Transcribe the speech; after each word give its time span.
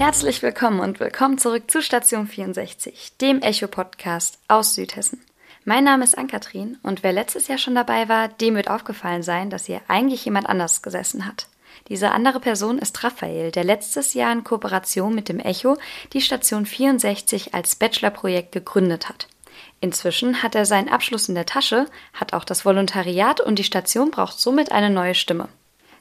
Herzlich 0.00 0.40
willkommen 0.40 0.80
und 0.80 0.98
willkommen 0.98 1.36
zurück 1.36 1.70
zu 1.70 1.82
Station 1.82 2.26
64, 2.26 3.18
dem 3.20 3.42
Echo-Podcast 3.42 4.38
aus 4.48 4.74
Südhessen. 4.74 5.20
Mein 5.66 5.84
Name 5.84 6.04
ist 6.04 6.16
Ann-Kathrin 6.16 6.78
und 6.82 7.02
wer 7.02 7.12
letztes 7.12 7.48
Jahr 7.48 7.58
schon 7.58 7.74
dabei 7.74 8.08
war, 8.08 8.28
dem 8.28 8.54
wird 8.54 8.70
aufgefallen 8.70 9.22
sein, 9.22 9.50
dass 9.50 9.66
hier 9.66 9.82
eigentlich 9.88 10.24
jemand 10.24 10.48
anders 10.48 10.80
gesessen 10.80 11.26
hat. 11.26 11.48
Diese 11.88 12.12
andere 12.12 12.40
Person 12.40 12.78
ist 12.78 13.04
Raphael, 13.04 13.50
der 13.50 13.64
letztes 13.64 14.14
Jahr 14.14 14.32
in 14.32 14.42
Kooperation 14.42 15.14
mit 15.14 15.28
dem 15.28 15.38
Echo 15.38 15.76
die 16.14 16.22
Station 16.22 16.64
64 16.64 17.52
als 17.52 17.76
Bachelorprojekt 17.76 18.52
gegründet 18.52 19.06
hat. 19.06 19.28
Inzwischen 19.82 20.42
hat 20.42 20.54
er 20.54 20.64
seinen 20.64 20.88
Abschluss 20.88 21.28
in 21.28 21.34
der 21.34 21.44
Tasche, 21.44 21.84
hat 22.14 22.32
auch 22.32 22.44
das 22.44 22.64
Volontariat 22.64 23.42
und 23.42 23.58
die 23.58 23.64
Station 23.64 24.10
braucht 24.10 24.40
somit 24.40 24.72
eine 24.72 24.88
neue 24.88 25.14
Stimme. 25.14 25.50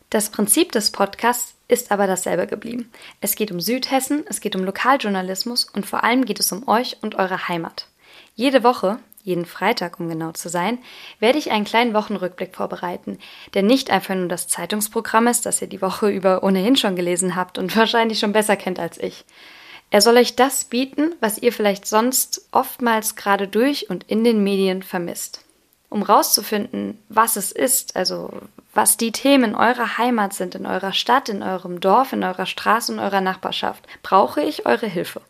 Das 0.10 0.32
Prinzip 0.32 0.72
des 0.72 0.92
Podcasts 0.92 1.54
ist 1.68 1.92
aber 1.92 2.08
dasselbe 2.08 2.48
geblieben. 2.48 2.92
Es 3.22 3.36
geht 3.36 3.52
um 3.52 3.60
Südhessen, 3.60 4.26
es 4.28 4.42
geht 4.42 4.56
um 4.56 4.64
Lokaljournalismus 4.64 5.66
und 5.66 5.86
vor 5.86 6.04
allem 6.04 6.26
geht 6.26 6.40
es 6.40 6.52
um 6.52 6.68
euch 6.68 6.98
und 7.02 7.14
eure 7.16 7.48
Heimat. 7.48 7.86
Jede 8.34 8.64
Woche, 8.64 8.98
jeden 9.24 9.46
Freitag, 9.46 10.00
um 10.00 10.10
genau 10.10 10.32
zu 10.32 10.50
sein, 10.50 10.80
werde 11.20 11.38
ich 11.38 11.52
einen 11.52 11.66
kleinen 11.66 11.94
Wochenrückblick 11.94 12.56
vorbereiten, 12.56 13.20
der 13.54 13.62
nicht 13.62 13.92
einfach 13.92 14.16
nur 14.16 14.28
das 14.28 14.48
Zeitungsprogramm 14.48 15.28
ist, 15.28 15.46
das 15.46 15.62
ihr 15.62 15.68
die 15.68 15.82
Woche 15.82 16.10
über 16.10 16.42
ohnehin 16.42 16.76
schon 16.76 16.96
gelesen 16.96 17.36
habt 17.36 17.60
und 17.60 17.76
wahrscheinlich 17.78 18.18
schon 18.18 18.34
besser 18.34 18.56
kennt 18.56 18.80
als 18.80 18.98
ich. 18.98 19.26
Er 19.92 20.02
soll 20.02 20.18
euch 20.18 20.36
das 20.36 20.66
bieten, 20.66 21.14
was 21.20 21.38
ihr 21.38 21.54
vielleicht 21.54 21.86
sonst 21.86 22.48
oftmals 22.52 23.16
gerade 23.16 23.48
durch 23.48 23.92
und 23.92 24.06
in 24.06 24.24
den 24.24 24.44
Medien 24.44 24.82
vermisst. 24.82 25.46
Um 25.90 26.04
rauszufinden, 26.04 27.00
was 27.10 27.36
es 27.36 27.52
ist, 27.52 27.96
also 27.96 28.32
was 28.74 28.98
die 28.98 29.12
Themen 29.12 29.56
eurer 29.56 29.98
Heimat 29.98 30.34
sind, 30.34 30.54
in 30.54 30.66
eurer 30.68 30.94
Stadt, 30.94 31.30
in 31.30 31.42
eurem 31.42 31.80
Dorf, 31.80 32.14
in 32.14 32.24
eurer 32.24 32.46
Straße 32.46 32.92
und 32.92 33.00
eurer 33.00 33.22
Nachbarschaft, 33.22 33.88
brauche 34.04 34.42
ich 34.42 34.68
eure 34.68 34.86
Hilfe. 34.86 35.22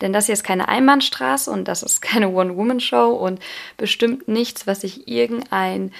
Denn 0.00 0.12
das 0.12 0.26
hier 0.26 0.34
ist 0.34 0.44
keine 0.44 0.68
Einbahnstraße 0.68 1.50
und 1.50 1.66
das 1.66 1.82
ist 1.82 2.02
keine 2.02 2.28
One-Woman-Show 2.28 3.12
und 3.12 3.40
bestimmt 3.78 4.28
nichts, 4.28 4.66
was 4.66 4.82
sich 4.82 5.08
irgendein 5.08 5.92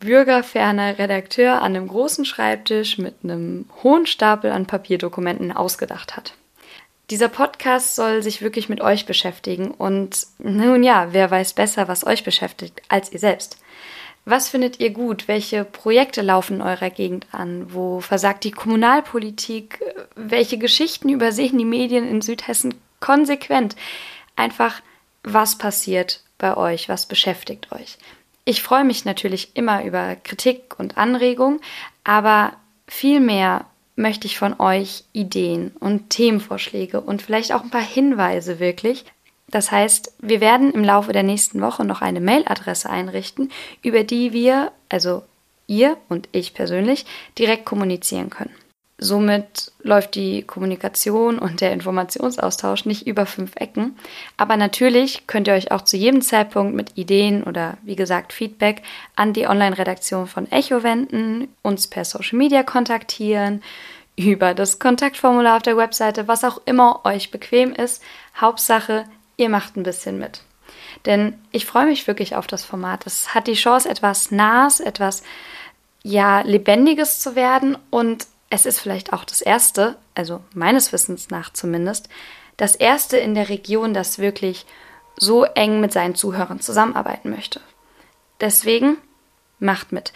bürgerferner 0.00 0.98
Redakteur 0.98 1.62
an 1.62 1.76
einem 1.76 1.88
großen 1.88 2.24
Schreibtisch 2.24 2.98
mit 2.98 3.14
einem 3.22 3.66
hohen 3.82 4.06
Stapel 4.06 4.50
an 4.50 4.66
Papierdokumenten 4.66 5.52
ausgedacht 5.52 6.16
hat. 6.16 6.34
Dieser 7.14 7.28
Podcast 7.28 7.94
soll 7.94 8.24
sich 8.24 8.42
wirklich 8.42 8.68
mit 8.68 8.80
euch 8.80 9.06
beschäftigen 9.06 9.70
und 9.70 10.26
nun 10.38 10.82
ja, 10.82 11.12
wer 11.12 11.30
weiß 11.30 11.52
besser, 11.52 11.86
was 11.86 12.04
euch 12.04 12.24
beschäftigt, 12.24 12.82
als 12.88 13.12
ihr 13.12 13.20
selbst. 13.20 13.56
Was 14.24 14.48
findet 14.48 14.80
ihr 14.80 14.90
gut? 14.90 15.28
Welche 15.28 15.64
Projekte 15.64 16.22
laufen 16.22 16.56
in 16.56 16.62
eurer 16.62 16.90
Gegend 16.90 17.28
an? 17.30 17.72
Wo 17.72 18.00
versagt 18.00 18.42
die 18.42 18.50
Kommunalpolitik? 18.50 19.78
Welche 20.16 20.58
Geschichten 20.58 21.08
übersehen 21.08 21.56
die 21.56 21.64
Medien 21.64 22.04
in 22.04 22.20
Südhessen 22.20 22.74
konsequent? 22.98 23.76
Einfach, 24.34 24.82
was 25.22 25.56
passiert 25.56 26.20
bei 26.36 26.56
euch? 26.56 26.88
Was 26.88 27.06
beschäftigt 27.06 27.70
euch? 27.70 27.96
Ich 28.44 28.60
freue 28.60 28.82
mich 28.82 29.04
natürlich 29.04 29.54
immer 29.54 29.84
über 29.84 30.16
Kritik 30.16 30.80
und 30.80 30.98
Anregung, 30.98 31.60
aber 32.02 32.54
vielmehr 32.88 33.66
möchte 33.96 34.26
ich 34.26 34.38
von 34.38 34.58
euch 34.58 35.04
Ideen 35.12 35.72
und 35.80 36.10
Themenvorschläge 36.10 37.00
und 37.00 37.22
vielleicht 37.22 37.52
auch 37.52 37.62
ein 37.62 37.70
paar 37.70 37.80
Hinweise 37.80 38.58
wirklich. 38.58 39.04
Das 39.48 39.70
heißt, 39.70 40.14
wir 40.20 40.40
werden 40.40 40.72
im 40.72 40.82
Laufe 40.82 41.12
der 41.12 41.22
nächsten 41.22 41.60
Woche 41.60 41.84
noch 41.84 42.02
eine 42.02 42.20
Mailadresse 42.20 42.90
einrichten, 42.90 43.50
über 43.82 44.02
die 44.02 44.32
wir, 44.32 44.72
also 44.88 45.22
ihr 45.66 45.96
und 46.08 46.28
ich 46.32 46.54
persönlich, 46.54 47.06
direkt 47.38 47.64
kommunizieren 47.64 48.30
können. 48.30 48.54
Somit 48.96 49.72
läuft 49.82 50.14
die 50.14 50.42
Kommunikation 50.42 51.40
und 51.40 51.60
der 51.60 51.72
Informationsaustausch 51.72 52.84
nicht 52.84 53.06
über 53.08 53.26
fünf 53.26 53.56
Ecken. 53.56 53.96
Aber 54.36 54.56
natürlich 54.56 55.26
könnt 55.26 55.48
ihr 55.48 55.54
euch 55.54 55.72
auch 55.72 55.82
zu 55.82 55.96
jedem 55.96 56.22
Zeitpunkt 56.22 56.76
mit 56.76 56.96
Ideen 56.96 57.42
oder 57.42 57.76
wie 57.82 57.96
gesagt 57.96 58.32
Feedback 58.32 58.82
an 59.16 59.32
die 59.32 59.48
Online-Redaktion 59.48 60.28
von 60.28 60.50
Echo 60.50 60.84
wenden, 60.84 61.48
uns 61.62 61.88
per 61.88 62.04
Social 62.04 62.38
Media 62.38 62.62
kontaktieren, 62.62 63.62
über 64.16 64.54
das 64.54 64.78
Kontaktformular 64.78 65.56
auf 65.56 65.62
der 65.62 65.76
Webseite, 65.76 66.28
was 66.28 66.44
auch 66.44 66.60
immer 66.64 67.00
euch 67.04 67.32
bequem 67.32 67.72
ist. 67.72 68.00
Hauptsache, 68.40 69.06
ihr 69.36 69.48
macht 69.48 69.76
ein 69.76 69.82
bisschen 69.82 70.18
mit. 70.18 70.42
Denn 71.04 71.36
ich 71.50 71.66
freue 71.66 71.86
mich 71.86 72.06
wirklich 72.06 72.36
auf 72.36 72.46
das 72.46 72.64
Format. 72.64 73.06
Es 73.06 73.34
hat 73.34 73.48
die 73.48 73.54
Chance, 73.54 73.88
etwas 73.88 74.30
Nahes, 74.30 74.78
etwas 74.78 75.24
ja, 76.04 76.42
Lebendiges 76.42 77.20
zu 77.20 77.34
werden 77.34 77.76
und 77.90 78.26
es 78.50 78.66
ist 78.66 78.80
vielleicht 78.80 79.12
auch 79.12 79.24
das 79.24 79.40
erste, 79.40 79.96
also 80.14 80.42
meines 80.54 80.92
Wissens 80.92 81.30
nach 81.30 81.52
zumindest, 81.52 82.08
das 82.56 82.76
erste 82.76 83.16
in 83.16 83.34
der 83.34 83.48
Region, 83.48 83.94
das 83.94 84.18
wirklich 84.18 84.66
so 85.16 85.44
eng 85.44 85.80
mit 85.80 85.92
seinen 85.92 86.14
Zuhörern 86.14 86.60
zusammenarbeiten 86.60 87.30
möchte. 87.30 87.60
Deswegen 88.40 88.96
macht 89.58 89.92
mit. 89.92 90.12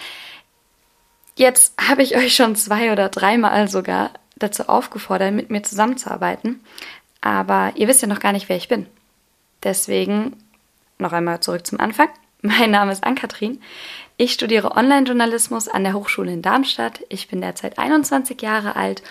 Jetzt 1.36 1.74
habe 1.80 2.02
ich 2.02 2.16
euch 2.16 2.34
schon 2.34 2.56
zwei 2.56 2.92
oder 2.92 3.08
dreimal 3.08 3.68
sogar 3.68 4.10
dazu 4.36 4.68
aufgefordert, 4.68 5.32
mit 5.32 5.50
mir 5.50 5.62
zusammenzuarbeiten. 5.62 6.60
Aber 7.20 7.72
ihr 7.74 7.88
wisst 7.88 8.02
ja 8.02 8.08
noch 8.08 8.20
gar 8.20 8.32
nicht, 8.32 8.48
wer 8.48 8.56
ich 8.56 8.68
bin. 8.68 8.86
Deswegen 9.62 10.36
noch 10.98 11.12
einmal 11.12 11.40
zurück 11.40 11.66
zum 11.66 11.80
Anfang. 11.80 12.08
Mein 12.42 12.70
Name 12.70 12.92
ist 12.92 13.02
Ann-Kathrin. 13.02 13.60
Ich 14.16 14.32
studiere 14.32 14.76
Online-Journalismus 14.76 15.66
an 15.66 15.82
der 15.82 15.94
Hochschule 15.94 16.32
in 16.32 16.40
Darmstadt. 16.40 17.00
Ich 17.08 17.26
bin 17.26 17.40
derzeit 17.40 17.80
21 17.80 18.40
Jahre 18.40 18.76
alt 18.76 19.02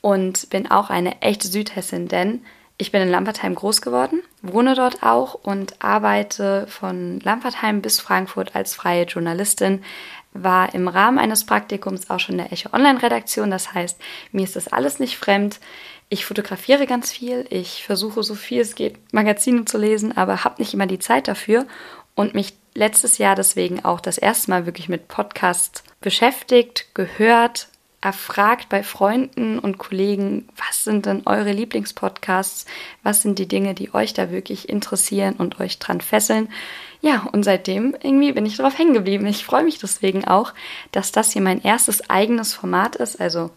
und 0.00 0.50
bin 0.50 0.68
auch 0.68 0.90
eine 0.90 1.22
echte 1.22 1.46
Südhessin, 1.46 2.08
denn 2.08 2.44
ich 2.76 2.90
bin 2.90 3.00
in 3.00 3.10
Lampertheim 3.10 3.54
groß 3.54 3.80
geworden, 3.80 4.22
wohne 4.42 4.74
dort 4.74 5.04
auch 5.04 5.34
und 5.34 5.84
arbeite 5.84 6.66
von 6.66 7.20
Lampertheim 7.20 7.80
bis 7.80 8.00
Frankfurt 8.00 8.56
als 8.56 8.74
freie 8.74 9.04
Journalistin, 9.04 9.84
war 10.32 10.74
im 10.74 10.88
Rahmen 10.88 11.20
eines 11.20 11.46
Praktikums 11.46 12.10
auch 12.10 12.18
schon 12.18 12.34
in 12.34 12.38
der 12.38 12.52
Echo 12.52 12.70
Online-Redaktion. 12.72 13.52
Das 13.52 13.72
heißt, 13.72 14.00
mir 14.32 14.42
ist 14.42 14.56
das 14.56 14.66
alles 14.66 14.98
nicht 14.98 15.16
fremd. 15.16 15.60
Ich 16.08 16.26
fotografiere 16.26 16.88
ganz 16.88 17.12
viel. 17.12 17.46
Ich 17.50 17.84
versuche 17.84 18.24
so 18.24 18.34
viel 18.34 18.62
es 18.62 18.74
geht, 18.74 19.14
Magazine 19.14 19.64
zu 19.64 19.78
lesen, 19.78 20.16
aber 20.16 20.42
habe 20.42 20.60
nicht 20.60 20.74
immer 20.74 20.88
die 20.88 20.98
Zeit 20.98 21.28
dafür 21.28 21.66
und 22.16 22.34
mich 22.34 22.54
letztes 22.74 23.18
Jahr 23.18 23.36
deswegen 23.36 23.84
auch 23.84 24.00
das 24.00 24.18
erste 24.18 24.50
Mal 24.50 24.66
wirklich 24.66 24.88
mit 24.88 25.08
Podcasts 25.08 25.84
beschäftigt, 26.00 26.94
gehört, 26.94 27.68
erfragt 28.00 28.68
bei 28.68 28.82
Freunden 28.82 29.58
und 29.58 29.78
Kollegen, 29.78 30.46
was 30.56 30.84
sind 30.84 31.06
denn 31.06 31.22
eure 31.24 31.52
Lieblingspodcasts? 31.52 32.66
Was 33.02 33.22
sind 33.22 33.38
die 33.38 33.48
Dinge, 33.48 33.72
die 33.72 33.94
euch 33.94 34.12
da 34.12 34.30
wirklich 34.30 34.68
interessieren 34.68 35.36
und 35.38 35.58
euch 35.58 35.78
dran 35.78 36.02
fesseln? 36.02 36.50
Ja, 37.00 37.26
und 37.32 37.44
seitdem 37.44 37.96
irgendwie 38.02 38.32
bin 38.32 38.44
ich 38.44 38.58
drauf 38.58 38.76
hängen 38.76 38.92
geblieben. 38.92 39.26
Ich 39.26 39.44
freue 39.44 39.64
mich 39.64 39.78
deswegen 39.78 40.26
auch, 40.26 40.52
dass 40.92 41.12
das 41.12 41.32
hier 41.32 41.42
mein 41.42 41.62
erstes 41.62 42.10
eigenes 42.10 42.52
Format 42.52 42.96
ist. 42.96 43.20
Also 43.20 43.50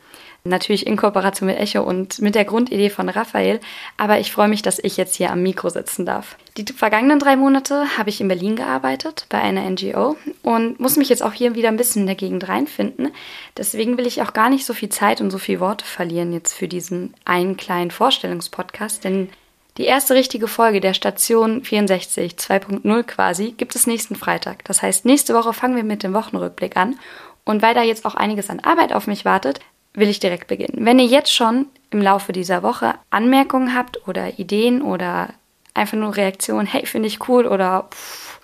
Natürlich 0.47 0.87
in 0.87 0.97
Kooperation 0.97 1.47
mit 1.47 1.57
Echo 1.57 1.81
und 1.81 2.19
mit 2.19 2.35
der 2.35 2.45
Grundidee 2.45 2.89
von 2.89 3.09
Raphael. 3.09 3.59
Aber 3.97 4.19
ich 4.19 4.31
freue 4.31 4.47
mich, 4.47 4.61
dass 4.61 4.79
ich 4.79 4.97
jetzt 4.97 5.15
hier 5.15 5.31
am 5.31 5.43
Mikro 5.43 5.69
sitzen 5.69 6.05
darf. 6.05 6.37
Die 6.57 6.65
vergangenen 6.73 7.19
drei 7.19 7.35
Monate 7.35 7.97
habe 7.99 8.09
ich 8.09 8.19
in 8.19 8.27
Berlin 8.27 8.55
gearbeitet 8.55 9.27
bei 9.29 9.39
einer 9.39 9.69
NGO 9.69 10.17
und 10.41 10.79
muss 10.79 10.95
mich 10.97 11.07
jetzt 11.07 11.21
auch 11.21 11.33
hier 11.33 11.53
wieder 11.53 11.67
ein 11.67 11.77
bisschen 11.77 12.01
in 12.01 12.07
der 12.07 12.15
Gegend 12.15 12.47
reinfinden. 12.47 13.11
Deswegen 13.55 13.95
will 13.99 14.07
ich 14.07 14.23
auch 14.23 14.33
gar 14.33 14.49
nicht 14.49 14.65
so 14.65 14.73
viel 14.73 14.89
Zeit 14.89 15.21
und 15.21 15.29
so 15.29 15.37
viel 15.37 15.59
Worte 15.59 15.85
verlieren 15.85 16.33
jetzt 16.33 16.53
für 16.53 16.67
diesen 16.67 17.13
einen 17.25 17.57
kleinen 17.57 17.91
Vorstellungspodcast, 17.91 19.03
denn 19.03 19.29
die 19.77 19.85
erste 19.85 20.15
richtige 20.15 20.47
Folge 20.47 20.81
der 20.81 20.95
Station 20.95 21.63
64 21.63 22.33
2.0 22.33 23.03
quasi 23.03 23.51
gibt 23.51 23.75
es 23.75 23.85
nächsten 23.85 24.15
Freitag. 24.15 24.65
Das 24.65 24.81
heißt, 24.81 25.05
nächste 25.05 25.35
Woche 25.35 25.53
fangen 25.53 25.75
wir 25.75 25.83
mit 25.83 26.01
dem 26.01 26.13
Wochenrückblick 26.13 26.75
an. 26.75 26.97
Und 27.45 27.61
weil 27.61 27.75
da 27.75 27.83
jetzt 27.83 28.03
auch 28.03 28.15
einiges 28.15 28.49
an 28.49 28.59
Arbeit 28.61 28.91
auf 28.91 29.05
mich 29.05 29.23
wartet, 29.23 29.59
will 29.93 30.09
ich 30.09 30.19
direkt 30.19 30.47
beginnen. 30.47 30.83
Wenn 30.83 30.97
ihr 30.97 31.05
jetzt 31.05 31.31
schon 31.31 31.67
im 31.91 32.01
Laufe 32.01 32.33
dieser 32.33 32.63
Woche 32.63 32.95
Anmerkungen 33.11 33.75
habt 33.75 34.07
oder 34.07 34.39
Ideen 34.39 34.81
oder 34.81 35.29
einfach 35.77 35.97
nur 35.97 36.15
Reaktionen, 36.15 36.67
hey, 36.67 36.85
finde 36.85 37.07
ich 37.07 37.27
cool 37.27 37.45
oder 37.45 37.87
pff, 37.91 38.39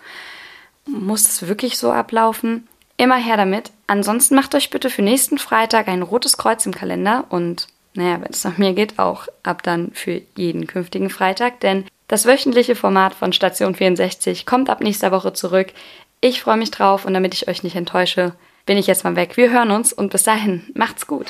muss 0.86 1.28
es 1.28 1.48
wirklich 1.48 1.78
so 1.78 1.92
ablaufen? 1.92 2.68
Immer 2.98 3.18
her 3.18 3.38
damit. 3.38 3.72
Ansonsten 3.88 4.36
macht 4.36 4.56
euch 4.56 4.70
bitte 4.70 4.90
für 4.90 5.02
nächsten 5.02 5.38
Freitag 5.38 5.88
ein 5.88 6.02
rotes 6.02 6.38
Kreuz 6.38 6.66
im 6.66 6.74
Kalender 6.74 7.26
und 7.30 7.68
naja, 7.96 8.20
wenn 8.22 8.32
es 8.32 8.44
nach 8.44 8.58
mir 8.58 8.74
geht, 8.74 8.98
auch 8.98 9.28
ab 9.44 9.62
dann 9.64 9.92
für 9.94 10.22
jeden 10.36 10.66
künftigen 10.68 11.10
Freitag, 11.10 11.60
denn 11.60 11.86
das 12.08 12.26
wöchentliche 12.26 12.76
Format 12.76 13.14
von 13.14 13.34
Station 13.34 13.76
64 13.76 14.46
kommt 14.46 14.70
ab 14.70 14.82
nächster 14.82 15.12
Woche 15.12 15.34
zurück. 15.34 15.74
Ich 16.22 16.42
freue 16.42 16.58
mich 16.58 16.72
drauf 16.72 17.06
und 17.06 17.14
damit 17.14 17.34
ich 17.34 17.48
euch 17.48 17.64
nicht 17.64 17.76
enttäusche, 17.76 18.34
bin 18.66 18.78
ich 18.78 18.88
jetzt 18.88 19.04
mal 19.04 19.16
weg. 19.16 19.38
Wir 19.38 19.52
hören 19.52 19.72
uns 19.72 19.94
und 19.94 20.12
bis 20.12 20.24
dahin, 20.24 20.64
macht's 20.74 21.08
gut. 21.08 21.28